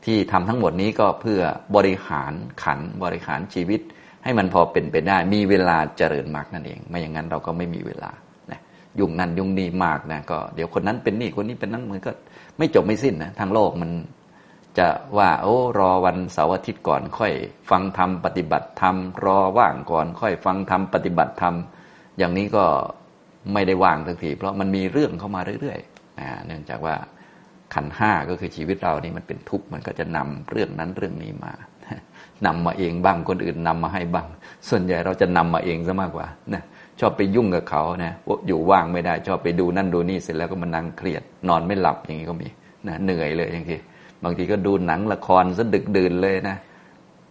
[0.05, 1.41] ที่ทำทั้งหมดนี้ก็เพื่อ
[1.75, 3.81] บริหารขันบริหารชีวิต
[4.23, 8.11] ให้มันพอเป็นไปได้ มีเวลาเจริญมากนั่นเอง ไม่อย่างนั้นเราก็ไม่มีเวลา
[8.51, 8.59] นะ
[8.99, 12.11] ยุ่งนั่นยุ่งนี่มากนะก็เดี๋ยวคนนั้นเป็นนี่คนนี้เป็นนั้นมันก็
[12.57, 13.91] ไม่จบไม่สิ้นนะทางโลกมัน
[14.77, 17.33] จะว่าโอ้รอวันเสาร์อาทิตย์ก่อนค่อย
[17.69, 21.55] ฟังธรรมปฏิบัติธรรมรอว่างก่อนค่อย ฟังธรรมปฏิบัติธรรม
[22.17, 22.65] อย่างนี้ก็
[23.53, 26.95] ไม่ได้ว่างทันทีเพราะมันมีเรื่องเข้ามาเรื่อยๆเนื่องจากว่า
[27.73, 31.53] ขันห้าก็คือชีวิตเรานี่มันเป็นทุกข์มันก็จะนำเรื่องนั้นเรื่องนี้มา
[32.45, 34.27] นำมาเองบ้างคนอื่นนำมาให้บ้าง
[34.69, 36.63] ส่วนใหญ่เราจะนำมาเองซะมากกว่านะ
[36.99, 38.13] ชอบไปยุ่งกับเขานะ
[38.47, 42.47] อยู่ว่างไม่ได้ชอบไปดูนั่นดูนี่เสร็จแล้วก็มานั่งเครียด นอนไม่หลับอย่างนี้ก็มี
[42.87, 43.79] นะเหนื่อยเลยอย่างที่
[44.23, 46.57] บางทีก็ดูหนังละครซะดึกดื่นเลยนะ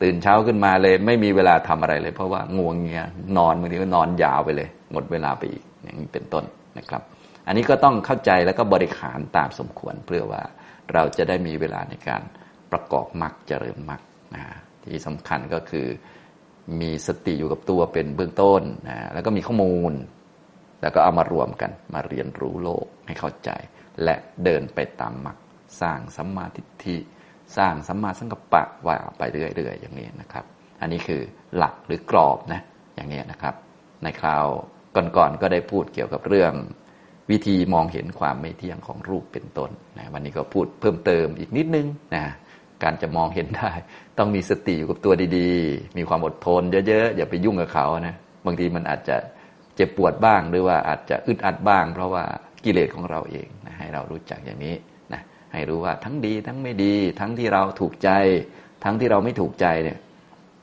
[0.02, 6.44] ตื่นเช้าขึ้นมาเลย ไม่มีเวลาทำอะไรเลย เพราะว่าง่วงเงี้ยนอนบางทีก็นอนยาวไปเลย หมดเวลาไปอีกอย่างนี้เป็นต้น
[6.78, 7.02] นะครับ
[7.46, 10.42] อันนี้ก็ต้องเข้าใจแล้วก็บริหารตามสมควรเพื่อว่า
[10.94, 12.22] เราจะได้มีเวลาในการ
[12.72, 14.00] ประกอบมรรคเจริญมรรค
[14.34, 14.42] นะ
[14.84, 15.86] ที่สำคัญก็คือ
[16.80, 19.92] มีสติอยู่กับตัวเป็นเบื้องต้นนะแล้วก็มีข้อมูล
[20.82, 23.50] แล้วก็เอามารวมกันมาเรียนรู้โลกให้เข้าใจ
[24.04, 25.36] และเดินไปตามมรรค
[25.80, 26.96] สร้างสัมมาทิฏฐิ
[27.56, 30.44] สร้างสัมมาสังกัปปะว่าไปเรื่อยๆอย่างนี้นะครับ
[30.80, 31.22] อันนี้คือ
[31.56, 32.60] หลักหรือกรอบนะ
[32.94, 33.54] อย่างนี้นะครับ
[34.02, 34.46] ในคราว
[34.96, 36.52] ก่อนๆก็ได้พูดเกี่ยวกับเรื่อง
[37.30, 42.24] วิธีมองเห็นความไม่เที่ยงของรูปเป็นต้นนะวันนี้ก็พูดเพิ่มเติมอีกนิดนึงนะ
[42.82, 43.72] การจะมองเห็นได้
[44.18, 48.14] ต้องมีสติอยู่กับตัวดีๆ มีความอดทนเยอะๆอย่าไปยุ่งกับเขานะ
[48.46, 49.16] บางทีมันอาจจะ
[49.76, 52.24] เจ็บปวดบ้างหรือว่าอาจจะอึดอัดบ้าง เพราะว่า
[52.64, 54.74] กิเลสของเราเองนะให้เรารู้จักอย่างนี้
[55.52, 58.10] ให้รู้ว่าทั้งดีทั้งไม่ดี ทั้งที่เราถูกใจ
[58.84, 59.98] ทั้งที่เราไม่ถูกใจเนี่ย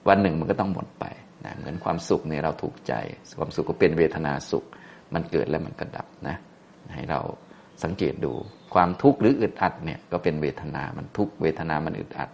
[0.08, 1.06] วันหนึ่งมันก็ต้องหมดไป
[1.46, 2.94] นะเหมือนความสุขเนี่ยเราถูกใจ
[3.40, 4.66] ความสุขก็เป็นเวทนาสุข
[5.14, 6.36] มันเกิดแล้วมันก็ดับนะ
[6.94, 7.20] ให้เรา
[7.84, 8.34] สังเกตดู
[8.74, 12.30] ความทุกข์หรืออึดอัดเนี่ยก็เป็นเวทนา มันทุกเวทนามันอึดอัด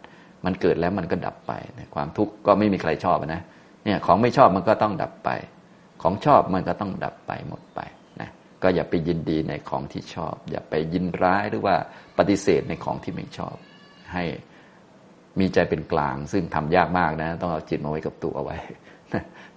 [0.46, 1.54] มันเกิดแล้วมันก็ดับไป
[1.96, 3.42] ความทุกข์ก็ไม่มีใครชอบนะ
[3.86, 5.30] เนี่ยของไม่ชอบมันก็ต้องดับไป
[6.02, 7.80] ของชอบมันก็ต้องดับไปหมดไป
[8.64, 11.76] ก็อย่าไปยินดีในของที่ชอบ อย่าไปยินร้ายหรือว่า
[12.18, 13.56] ปฏิเสธในของที่ไม่ชอบ
[14.14, 14.24] ให้
[15.40, 18.58] มีใจเป็นกลาง ซึ่งทำยากมากนะ ต้องเอาจิตมาไว้กับตัวเอาไว้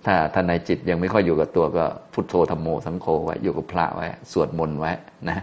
[0.05, 4.93] ถ้าท่านในจิตยังไม่ค่อยอยู่กับตัวก็พุทโธธรรมโมสังโฆไว้อยู่กับพระไว้ สวดมนต์ไว้
[5.29, 5.39] นะ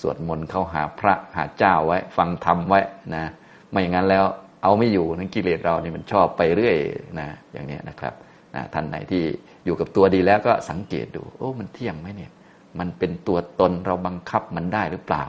[0.00, 2.80] สวดมนต์เข้าหาพระหาเจ้าไว้ ฟังธรรมไว้
[3.14, 3.24] นะ
[3.70, 4.24] ไม่อย่างนั้นแล้ว
[4.62, 6.76] เอาไม่อยู่นั่นกิเลสเรานี่มันชอบไปเรื่อย
[7.20, 8.14] นะอย่างนี้นะครับ
[8.54, 9.22] นะท่านไหนที่
[9.64, 12.32] อยู่กับตัวดีแล้วก็สังเกตดู โอ้มันเที่ยงไหมเนี่ย
[12.80, 15.24] มันเป็นตัวตนเราบังคับมันได้หรือเปล่า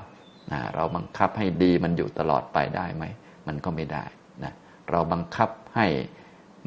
[0.52, 3.04] นะเราบังคับให้ดีมันอยู่ตลอดไปได้ไหม
[3.48, 4.04] มันก็ไม่ได้
[4.44, 4.54] นะ
[4.92, 5.88] เราบังคับให้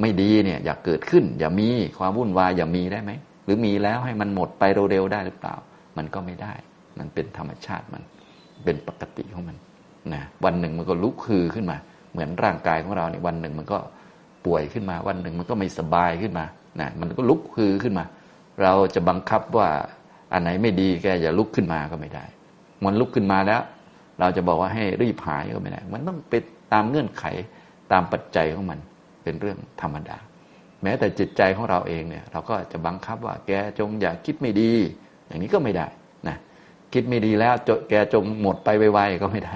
[0.00, 3.12] ไม่ดีเนี่ยอย่าเกิดขึ้น อย่ามีความวุ่นวายอย่ามีได้ไหม
[3.44, 5.54] หรือมีแล้วให้มันหมดไปเร็วๆได้หรือเปล่า
[5.96, 6.52] มันก็ไม่ได้
[6.98, 8.02] มันเป็นธรรมชาติมัน
[8.64, 9.56] เป็นปกติของมัน
[10.14, 11.76] นะวันหนึ่งมันก็ลุกคือขึ้นมา
[12.12, 13.78] เหมือนร่างกายของเราเนี่ยวันหนึ่งมันก็
[14.46, 16.44] ป่วยขึ้นมา วันหนึ่งมันก็ไม่สบายขึ้นมา
[16.80, 18.04] นะมันก็ลุกคือขึ้นมา
[18.62, 19.68] เราจะบังคับว่า
[20.32, 22.24] อันไหนไม่ดีแกอย่าลุกขึ้นมาก็ไม่ได้
[22.84, 23.62] มันลุกขึ้นมาแล้ว
[24.20, 27.24] เราจะบอกว่าให้รีบหายก็ไม่ได้ มันต้องเป็นตามเงื่อนไข
[27.92, 28.78] ตามปัจจัยของมัน
[29.22, 30.18] เป็นเรื่องธรรมดา
[30.82, 34.72] แม้แต่จิตใจของเราเองเนี่ย เราก็จะบังคับว่า แกจงอย่าคิดไม่ดี
[35.26, 35.86] อย่างนี้ก็ไม่ได้
[36.28, 36.36] นะ
[36.92, 37.54] คิดไม่ดีแล้ว
[37.90, 39.54] แกจงหมดไปไวๆก็ไม่ได้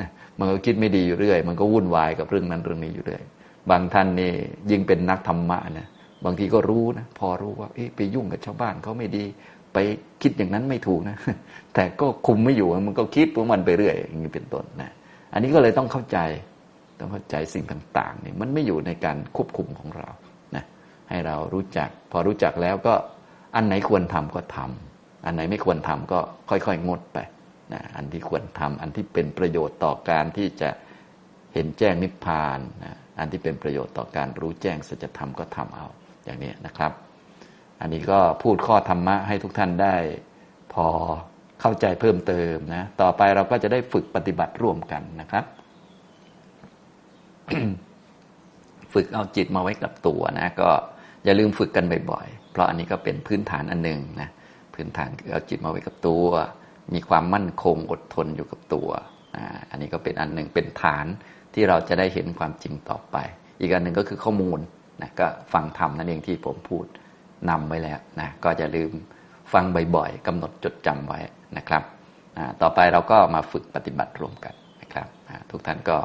[0.00, 0.08] นะ
[0.38, 3.22] มันก็คิดไม่ดีอยู่เรื่อย มันก็วุ่นวายกับเรื่องนั้นเรื่องนี้อยู่เรื่อย
[3.70, 4.32] บางท่านนี่
[4.70, 5.88] ยิ่งเป็นนักธรรมะนะ
[6.24, 9.24] บางทีก็รู้นะพอรู้ว่าไปยุ่งกับชาวบ้านเขาไม่ดี
[9.76, 9.86] ไป
[10.22, 11.16] คิดอย่างนั้นไม่ถูกนะ
[11.74, 14.90] แต่ก็คุมไม่อยู่มันก็คิดพวกมันไปเรื่อยอย่างนี้เป็นต้นนะ
[15.32, 16.18] อันนี้ก็เลยต้องเข้าใจ
[17.00, 20.08] ต้องเข้าใจสิ่งต่างๆนี่มันไม่อยู่ในการควบคุมของเรา
[20.56, 20.64] นะ
[21.08, 22.94] ให้เรารู้จัก พอรู้จักแล้วก็
[23.56, 26.18] อันไหนควรทำก็ทำอันไหนไม่ควรทำก็
[26.50, 27.18] ค่อยๆงดไป
[27.72, 30.70] นะอันที่ควรทำอันที่เป็นประโยชน์ต่อการที่จะ
[31.54, 35.86] เห็นแจ้งนิพพานนะอันที่เป็นประโยชน์ต่อการรู้แจ้งสัจธรรมก็ทำเอา
[36.24, 36.92] อย่างนี้นะครับ
[37.80, 39.94] อันนี้ก็พูดข้อธรรมะให้ทุกท่านได้
[40.74, 40.86] พอ
[41.60, 45.44] เข้าใจเพิ่มเติมนะ ต่อไปเราก็จะได้ฝึกปฏิบัติร่วมกันนะครับ
[48.94, 50.70] ฝึกเอาจิตมาไว้กับตัวนะ ก็
[51.24, 54.28] อย่าลืมฝึกกันบ่อยๆ เพราะอันนี้ก็เป็นพื้นฐานอันหนึ่งนะ
[54.74, 56.26] พื้นฐานเอาจิตมาไว้กับตัว
[56.94, 58.88] มีความมั่นคงอดทนอยู่กับตัว
[59.70, 61.06] อันนี้ก็เป็นอันหนึ่งเป็นฐาน
[61.54, 63.16] ที่เราจะได้เห็นความจริงต่อไป
[63.60, 64.58] อีกอันหนึ่งก็คือข้อมูล
[65.02, 66.86] นะก็ฟังธรรมนั่นเองที่ผมพูด
[67.50, 68.92] นำไว้แล้วนะก็จะลืม
[69.52, 69.64] ฟัง
[69.96, 71.20] บ่อยๆกำหนดจดจำไว้
[71.56, 71.82] นะครับ
[72.62, 75.08] ต่อไปเราก็มาฝึกปฏิบัติรวมกันนะครับ
[75.50, 75.98] ทุกท่านก็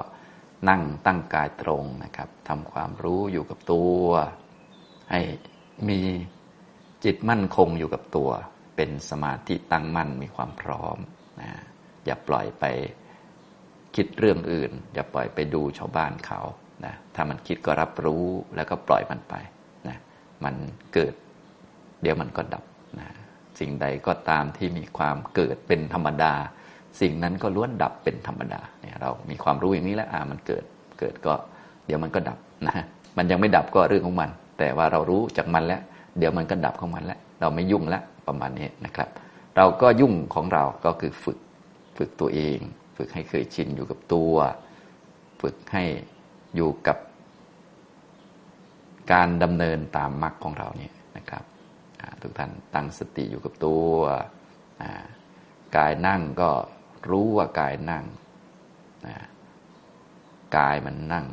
[0.70, 4.02] นั่งตั้งกายตรงนะครับทำความรู้อยู่กับตัว
[5.12, 5.22] ให้
[5.90, 6.02] มี
[7.06, 8.30] จิตมั่นคงอยู่กับตัว
[8.76, 10.98] เป็นสมาธิตั้งมั่นมีความพร้อม
[11.42, 11.52] นะ
[12.06, 12.66] อย่าปล่อยไป
[13.96, 16.42] คิดเรื่องอื่น อย่าปล่อยไปดูชาวบ้านเขา
[16.86, 18.26] นะถ้ามันคิดก็รับรู้
[18.56, 19.36] แล้วก็ปล่อยมันไป
[19.88, 19.98] นะ
[20.44, 20.56] มัน
[20.94, 21.14] เกิด
[22.02, 22.64] เดี๋ยวมันก็ดับ
[23.00, 23.08] นะ
[23.60, 26.34] สิ่งใดก็ตามที่มีความเกิดเป็นธรรมดา
[27.02, 30.64] สิ่งนั้นก็ล้วนดับเป็นธรรมดาเนี่ยเรามีความรู้อย่างนี้แล้วอ่ามันเกิด
[31.00, 31.34] เกิดก็
[31.86, 32.38] เดี๋ยวมันก็ดับ
[32.68, 32.86] นะ
[33.18, 35.82] มันยังไม่ดับก็เรื่องของมัน แต่ว่าเรารู้จากมันแล้ว
[36.18, 39.10] เดี๋ยวมันก็ดับของมันแล้ว เราไม่ยุ่งแล้วประมาณนี้นะครับ
[39.58, 41.40] เราก็ยุ่งของเราก็คือฝึก
[41.98, 42.60] ฝึกตัวเอง
[42.98, 44.34] ฝึกให้เคยชินอยู่กับตัว
[45.42, 45.84] ฝึกให้
[46.56, 46.98] อยู่กับ
[49.14, 51.44] การดำเนินตามมรรคของเราเนี่ยนะครับ
[52.22, 53.92] ทุกท่านตั้งสติอยู่กับตัว
[55.78, 56.52] กายนั่งก็
[57.10, 58.06] รู้ว่ากายนั่ง
[60.58, 61.26] กายมันนั่ง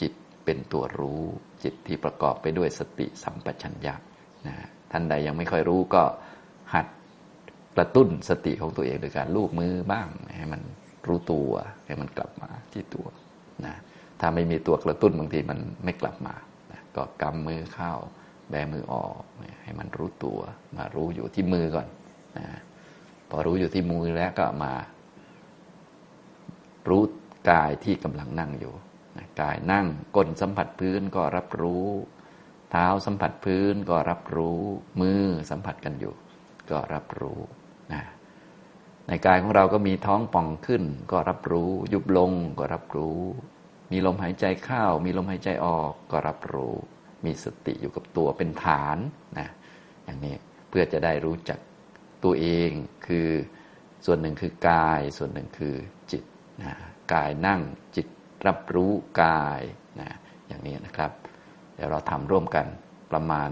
[0.00, 0.12] จิต
[0.44, 1.22] เป็นตัวรู้
[1.62, 3.94] จิตที่ประกอบไปด้วยสติสัมปชัญญะ
[4.46, 4.56] นะ
[4.90, 6.02] ท่านใดยังไม่ค่อยรู้ก็
[6.74, 6.86] หัด
[7.76, 10.62] กระตุ้นสติของตัวเองโดยการลูบมือบ้าง ให้มัน
[11.06, 11.50] รู้ตัว
[11.86, 13.06] ให้มันกลับมาที่ตัว
[13.66, 13.74] นะ
[14.20, 16.34] ถ้าไม่มีตัวกระตุ้นบางทีมันไม่กลับมา
[16.72, 17.92] นะก็กำมือเข้า
[18.52, 19.20] แบมือออก
[19.62, 20.40] ให้มันรู้ตัว
[20.76, 21.86] มารู้อยู่ที่มือก่อน
[22.38, 22.46] นะ
[23.30, 24.72] พอรู้อยู่ที่มือแล้วก็มา
[26.88, 27.02] รู้
[27.50, 28.74] กายที่กำลังนั่งอยู่
[29.16, 29.86] นะกายนั่ง
[30.16, 31.86] ก้นสัมผัสพื้นก็รับรู้
[32.70, 34.60] เท้าสัมผัสพื้นก็รับรู้
[35.00, 36.14] มือสัมผัสกันอยู่
[36.70, 37.40] ก็รับรู้
[37.92, 38.02] นะ
[39.06, 43.20] ในกายของเราก็มีท้องป่องขึ้น ก็รับรู้ ยุบลงก็รับรู้
[43.90, 46.74] มีลมหายใจเข้ามีลมหายใจออกก็รับรู้
[47.24, 48.98] มีสติอยู่กับตัวเป็นฐาน
[49.38, 49.48] นะ
[50.04, 50.34] อย่างนี้
[50.68, 51.58] เพื่อจะได้รู้จัก
[52.24, 52.70] ตัวเอง
[53.06, 53.28] คือ
[54.06, 55.74] ส่วนหนึ่งคือกาย ส่วนหนึ่งคือ
[56.12, 56.24] จิต
[56.62, 56.72] นะ
[57.12, 57.60] กายนั่ง
[57.96, 58.06] จิต
[58.46, 59.60] รับรู้กาย
[60.00, 60.10] นะ
[60.46, 61.10] อย่างนี้นะครับ
[61.74, 62.66] เดี๋ยวเราทำร่วมกัน
[63.12, 63.50] ประมาณ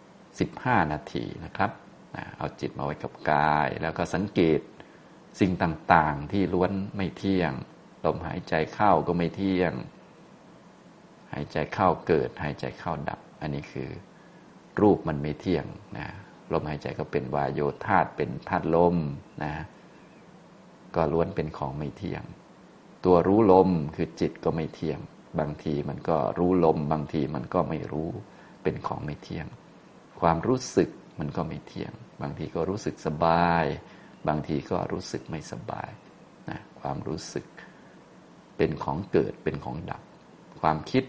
[0.00, 1.70] 15 นาทีนะครับ
[2.16, 4.60] นะเอาจิตมาไว้กับกาย แล้วก็สังเกต
[5.40, 7.52] สิ่งต่างๆ ที่ล้วนไม่เที่ยง
[8.04, 9.72] ลมหายใจเข้าก็ไม่เที่ยง
[11.34, 13.90] หายใจเข้าเกิด หายใจเข้าดับ อันนี้คือ
[14.80, 15.66] รูปมันไม่เที่ยง
[15.98, 16.06] นะ
[16.52, 18.96] ลมหายใจก็เป็นวายโยธาตเป็นธาตุลม
[19.44, 19.54] นะ
[20.94, 22.22] ก็ล้วนเป็นของไม่เที่ยง
[23.04, 24.98] ตัวรู้ลมคือจิตก็ไม่เที่ยง
[25.38, 28.10] บางทีมันก็รู้ลม บางทีมันก็ไม่รู้
[28.62, 29.46] เป็นของไม่เที่ยง
[30.20, 30.90] ความรู้สึก
[31.20, 33.64] มันก็ไม่เที่ยง บางทีก็รู้สึกสบาย
[34.28, 35.90] บางทีก็รู้สึกไม่สบาย
[36.50, 37.46] นะความรู้สึก
[38.56, 40.02] เป็นของเกิดเป็นของดับ
[40.60, 41.04] ความคิด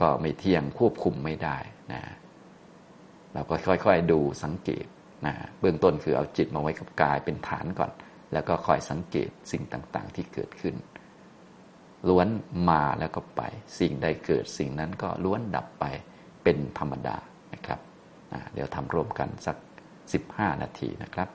[0.00, 1.56] ก็ไม่เที่ยงควบคุมไม่ได้
[1.92, 2.02] นะ
[3.34, 4.86] เราก็ค่อยๆดูสังเกต
[5.26, 7.90] นะเบื้องต้นคือเอาจิตมาไว้กับกายเป็นฐานก่อน
[8.32, 10.74] แล้วก็คอยสังเกตสิ่งต่างๆ ที่เกิดขึ้น
[12.08, 12.28] ล้วน
[12.70, 13.42] มาแล้วก็ไป
[13.78, 15.84] สิ่งใดเกิดสิ่งนั้นก็ล้วนดับไป
[16.42, 17.16] เป็นธรรมดา
[17.54, 17.80] นะครับ
[18.54, 19.56] เดี๋ยวทำร่วมกันสัก
[20.10, 21.28] 15 นาทีนะครับ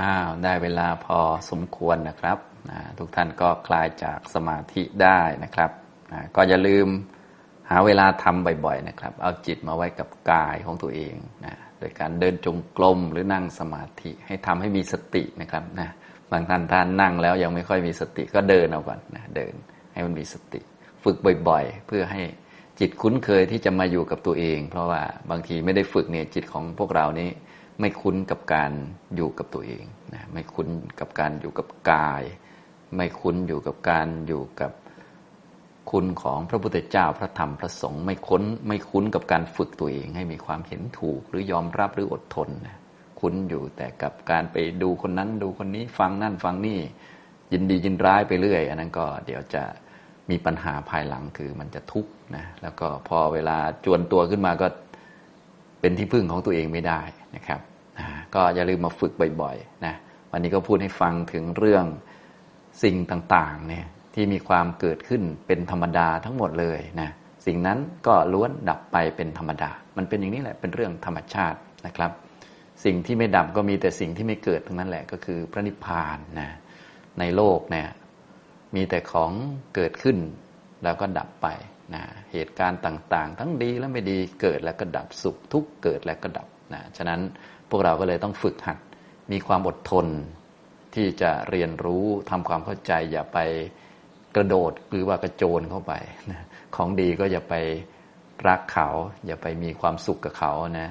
[0.00, 1.18] อ้าวได้เวลาพอ
[1.50, 2.38] สมควรนะครับ
[2.98, 5.70] ทุกท่านก็คลายจากสมาธิได้นะครับ
[6.36, 6.88] ก็อย่าลืม
[7.70, 15.88] หาเวลาทำบ่อยๆนะครับ เอาจิตมาไว้กับกายของตัวเองนะโดยการเดินจงกรมหรือนั่งสมาธิให้ทำให้มีสตินะครับนะ
[16.30, 19.54] บางท่านท่านนั่งแล้วยังไม่ค่อยมีสติก็เดินเอาก่อนนะเดิน
[19.92, 20.60] ให้มันมีสติ
[21.04, 21.16] ฝึก
[21.48, 22.22] บ่อยๆ เพื่อให้
[22.80, 27.30] จิตคุ้นเคยที่จะมาอยู่กับตัวเอง เพราะว่าบางทีไม่ได้ฝึกเนี่ยจิตของพวกเรานี้
[27.80, 28.72] ไม่คุ้นกับการ
[29.16, 30.68] อยู่กับตัวเองนะไม่คุ้น
[31.00, 32.22] กับการอยู่กับกาย
[32.96, 34.72] ไม่คุ้นอยู่กับการอยู่กับ
[35.90, 42.76] คุณของพระพุทธเจ้าพระธรรมพระสงฆ์ไม่ค้นไม่คุ้นกับการฝึกตัวเอง ให้มีความเห็นถูกหรือยอมรับหรืออดทนนะ
[43.20, 46.78] คุ้นอยู่แต่กับการไปดูคนนั้นดูคนนี้ฟังนั่นฟังนี่
[47.52, 49.62] ยินดียินร้ายไปเรื่อย อันนั้นก็เดี๋ยวจะ
[50.30, 54.66] มีปัญหาภายหลังคือมันจะทุกข์นะแล้วก็พอเวลาจวนตัวขึ้นมาก็
[55.80, 57.00] เป็นที่พึ่งของตัวเองไม่ได้
[57.36, 57.60] นะครับ
[58.34, 59.94] ก็อย่าลืมมาฝึกบ่อยๆนะ
[60.30, 61.84] วันนี้ก็พูดให้ฟังถึงเรื่อง
[62.82, 67.10] สิ่งต่างๆเนี่ยที่มีความเกิดขึ้นเป็นธรรมดาทั้งหมดเลยนะ
[67.46, 72.10] สิ่งนั้นก็ล้วนดับไปเป็นธรรมดา มันเป็นอย่างนี้แหละเป็นเรื่องธรรมชาตินะครับ
[72.84, 76.48] สิ่งที่ไม่ดับก็มีแต่สิ่งที่ไม่เกิดทั้งนั้นแหละก็คือพระนิพพานนะ
[77.18, 77.88] ในโลกเนี่ย
[78.74, 79.32] มีแต่ของ
[79.74, 80.18] เกิดขึ้น
[80.84, 81.46] แล้วก็ดับไป
[81.94, 87.20] นะเหตุการณ์ต่างๆ ทั้งดีและไม่ดีเกิดแล้วก็ดับสุขทุกเกิดแล้วก็ดับ นะฉะนั้น
[87.70, 88.78] พวกเราก็เลยต้องฝึกหัด
[89.32, 90.06] มีความอดทน
[90.94, 93.38] ที่จะเรียนรู้ทำความเข้าใจ อย่าไป
[94.36, 95.92] กระโดดหรือว่ากระโจนเข้าไป
[96.30, 96.40] นะ
[96.76, 97.54] ของดีก็อย่าไป
[98.48, 98.88] รักเขา
[99.26, 100.88] อย่าไปมีความสุขกับเขานะ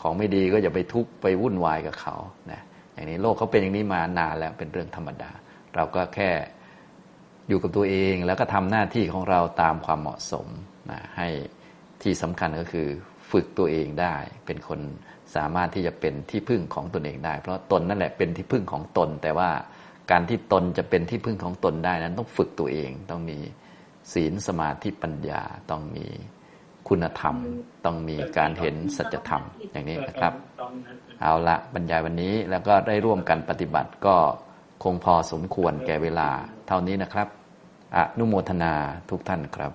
[0.00, 2.16] ของไม่ดีก็อย่าไปทุกข์ไปวุ่นวายกับเขา
[2.52, 2.60] นะ
[2.92, 5.30] อย่างนี้โลกเขาเป็นอย่างนี้มานานแล้วเป็นเรื่องธรรมดา
[5.74, 6.30] เราก็แค่
[7.48, 10.46] อยู่กับตัวเองแล้วก็ทำหน้าที่ของเราตามความเหมาะสม
[10.90, 11.28] นะให้
[12.02, 12.88] ที่สำคัญก็คือ
[13.30, 14.14] ฝึกตัวเองได้
[14.46, 14.80] เป็นคน
[15.36, 19.50] สามารถที่จะเป็นที่พึ่งของตนเองได้ เพราะตนนั่นแหละเป็นที่พึ่งของตน แต่ว่า
[20.10, 23.38] การที่ตนจะเป็นที่พึ่งของตนได้นั้นต้องฝึกตัวเองต้องมี
[24.12, 26.06] ศีลสมาธิปัญญาต้องมี
[26.88, 27.36] คุณธรรม
[27.84, 29.42] ต้องมีการเห็นสัจธรรม
[29.72, 30.32] อย่างนี้นะครับ
[31.22, 34.16] เอาละบรรยายวันนี้แล้วก็ได้ร่วมกันปฏิบัติก็
[34.82, 36.28] คงพอสมควรแก่เวลา
[36.66, 37.28] เท่านี้นะครับ
[37.96, 38.72] อนุโมทนา
[39.10, 39.72] ทุกท่านครับ